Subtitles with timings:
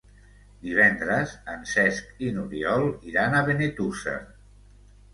[0.63, 4.21] Divendres en Cesc i n'Oriol iran a Benetússer.